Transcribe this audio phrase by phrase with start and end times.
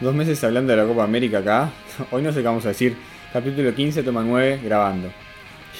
[0.00, 1.70] Dos meses hablando de la Copa América acá.
[2.12, 2.96] Hoy no sé qué vamos a decir.
[3.32, 5.10] Capítulo 15, toma 9, grabando.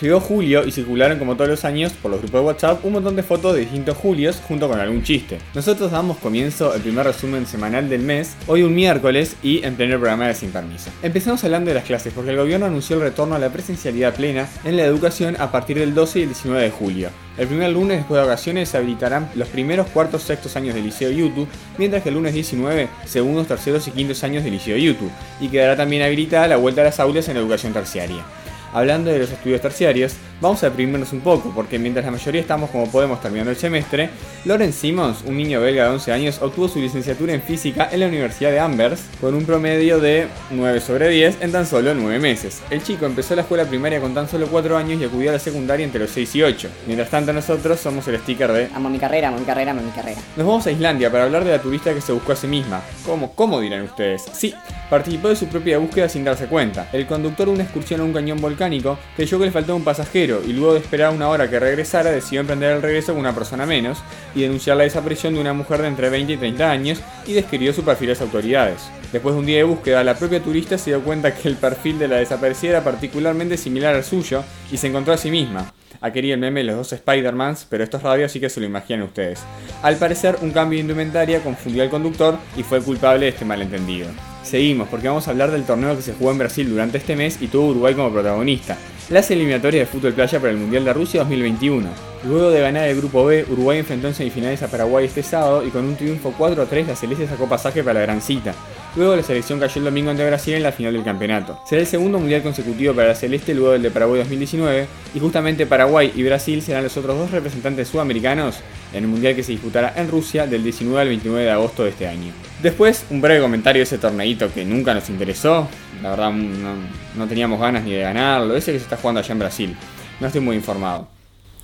[0.00, 3.16] Llegó julio y circularon como todos los años por los grupos de WhatsApp un montón
[3.16, 5.38] de fotos de distintos Julios junto con algún chiste.
[5.54, 9.98] Nosotros damos comienzo el primer resumen semanal del mes, hoy un miércoles y en pleno
[9.98, 10.90] programa de Sin Permiso.
[11.02, 14.48] Empezamos hablando de las clases porque el gobierno anunció el retorno a la presencialidad plena
[14.64, 17.10] en la educación a partir del 12 y el 19 de julio.
[17.36, 21.10] El primer lunes después de vacaciones se habilitarán los primeros cuartos, sextos años del Liceo
[21.10, 25.10] YouTube, mientras que el lunes 19, segundos, terceros y quintos años del Liceo YouTube,
[25.40, 28.24] y quedará también habilitada la vuelta a las aulas en educación terciaria
[28.72, 32.70] hablando de los estudios terciarios, vamos a deprimirnos un poco, porque mientras la mayoría estamos
[32.70, 34.10] como podemos terminando el semestre,
[34.44, 38.06] Loren Simmons, un niño belga de 11 años, obtuvo su licenciatura en física en la
[38.06, 42.62] Universidad de Amberg con un promedio de 9 sobre 10 en tan solo 9 meses.
[42.70, 45.38] El chico empezó la escuela primaria con tan solo 4 años y acudió a la
[45.38, 46.68] secundaria entre los 6 y 8.
[46.86, 49.90] Mientras tanto nosotros somos el sticker de Amo mi carrera, amo mi carrera, amo mi
[49.90, 50.20] carrera.
[50.36, 52.80] Nos vamos a Islandia para hablar de la turista que se buscó a sí misma.
[53.04, 53.32] ¿Cómo?
[53.34, 54.24] ¿Cómo dirán ustedes?
[54.32, 54.54] Sí,
[54.88, 56.88] participó de su propia búsqueda sin darse cuenta.
[56.92, 60.27] El conductor de una excursión a un cañón volcánico creyó que le faltaba un pasajero
[60.28, 63.64] y luego de esperar una hora que regresara decidió emprender el regreso con una persona
[63.64, 63.98] menos
[64.34, 67.72] y denunciar la desaparición de una mujer de entre 20 y 30 años y describió
[67.72, 68.90] su perfil a las autoridades.
[69.10, 71.98] Después de un día de búsqueda, la propia turista se dio cuenta que el perfil
[71.98, 75.72] de la desaparecida era particularmente similar al suyo y se encontró a sí misma.
[76.00, 78.60] Ha querido el meme de los dos Spider-Mans, pero esto es radio así que se
[78.60, 79.40] lo imaginan ustedes.
[79.82, 84.08] Al parecer, un cambio de indumentaria confundió al conductor y fue culpable de este malentendido.
[84.44, 87.40] Seguimos porque vamos a hablar del torneo que se jugó en Brasil durante este mes
[87.40, 88.76] y tuvo Uruguay como protagonista
[89.10, 91.88] las eliminatorias de fútbol playa para el Mundial de Rusia 2021.
[92.24, 95.70] Luego de ganar el grupo B, Uruguay enfrentó en semifinales a Paraguay este sábado y
[95.70, 98.54] con un triunfo 4 3 la Celeste sacó pasaje para la gran cita.
[98.96, 101.58] Luego la selección cayó el domingo ante Brasil en la final del campeonato.
[101.64, 105.66] Será el segundo mundial consecutivo para la Celeste luego del de Paraguay 2019 y justamente
[105.66, 108.56] Paraguay y Brasil serán los otros dos representantes sudamericanos
[108.92, 111.90] en el mundial que se disputará en Rusia del 19 al 29 de agosto de
[111.90, 112.32] este año.
[112.62, 115.68] Después, un breve comentario de ese torneito que nunca nos interesó.
[116.02, 118.56] La verdad, no, teníamos ganas ni de ganarlo.
[118.56, 119.76] Ese que se está jugando allá en Brasil.
[120.20, 121.08] No estoy muy informado.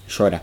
[0.09, 0.43] Llora.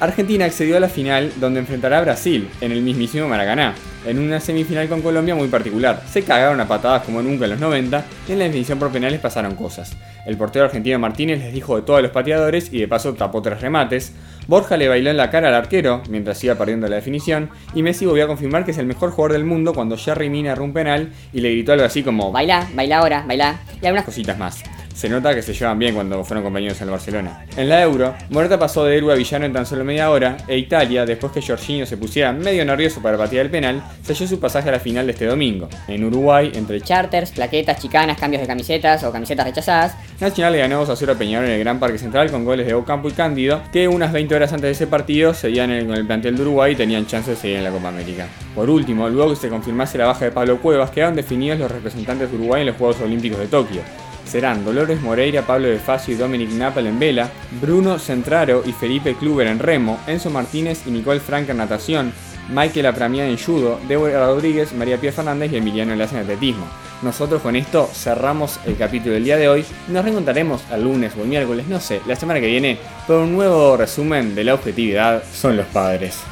[0.00, 3.74] Argentina accedió a la final donde enfrentará a Brasil en el mismísimo Maracaná,
[4.06, 6.04] en una semifinal con Colombia muy particular.
[6.08, 9.18] Se cagaron a patadas como nunca en los 90 y en la definición por penales
[9.18, 9.96] pasaron cosas.
[10.24, 13.60] El portero argentino Martínez les dijo de todos los pateadores y de paso tapó tres
[13.60, 14.12] remates.
[14.48, 18.06] Borja le bailó en la cara al arquero mientras iba perdiendo la definición y Messi
[18.06, 21.12] volvió a confirmar que es el mejor jugador del mundo cuando Jerry Mina un penal
[21.34, 24.64] y le gritó algo así como Baila, baila ahora, baila y algunas cositas más.
[24.98, 27.46] Se nota que se llevan bien cuando fueron compañeros en el Barcelona.
[27.56, 30.58] En la Euro, Morata pasó de héroe a villano en tan solo media hora, e
[30.58, 34.70] Italia, después que Jorginho se pusiera medio nervioso para patear el penal, selló su pasaje
[34.70, 35.68] a la final de este domingo.
[35.86, 40.78] En Uruguay, entre charters, plaquetas, chicanas, cambios de camisetas o camisetas rechazadas, Nacional le ganó
[40.80, 43.12] 2 a 0 a Peñarol en el Gran Parque Central con goles de Ocampo y
[43.12, 46.72] Cándido, que unas 20 horas antes de ese partido seguían con el plantel de Uruguay
[46.72, 48.26] y tenían chance de seguir en la Copa América.
[48.52, 52.32] Por último, luego que se confirmase la baja de Pablo Cuevas, quedaron definidos los representantes
[52.32, 53.82] de Uruguay en los Juegos Olímpicos de Tokio
[54.28, 57.30] serán Dolores Moreira, Pablo de Facio y Dominic Napel en vela,
[57.60, 62.12] Bruno Centraro y Felipe Kluber en remo, Enzo Martínez y Nicole Frank en natación,
[62.50, 66.66] Michael Apramian en judo, Débora Rodríguez, María Pía Fernández y Emiliano Enlace en atletismo.
[67.02, 71.12] Nosotros con esto cerramos el capítulo del día de hoy y nos reencontraremos el lunes
[71.16, 74.54] o el miércoles, no sé, la semana que viene, por un nuevo resumen de la
[74.54, 76.22] objetividad son los padres.